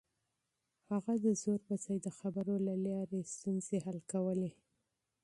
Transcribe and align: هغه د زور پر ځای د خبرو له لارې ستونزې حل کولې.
هغه 0.91 1.13
د 1.23 1.27
زور 1.41 1.59
پر 1.67 1.77
ځای 1.85 1.97
د 2.01 2.07
خبرو 2.17 2.55
له 2.67 2.75
لارې 2.85 3.29
ستونزې 3.33 3.77
حل 3.85 3.99
کولې. 4.11 4.51